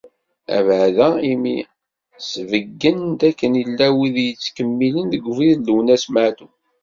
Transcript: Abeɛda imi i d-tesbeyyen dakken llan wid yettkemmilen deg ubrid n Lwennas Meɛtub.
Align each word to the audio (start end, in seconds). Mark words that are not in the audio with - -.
Abeɛda 0.57 1.07
imi 1.31 1.55
i 1.61 1.63
d-tesbeyyen 2.15 2.99
dakken 3.19 3.53
llan 3.67 3.93
wid 3.99 4.15
yettkemmilen 4.25 5.07
deg 5.13 5.23
ubrid 5.29 5.57
n 5.61 5.65
Lwennas 5.67 6.05
Meɛtub. 6.13 6.51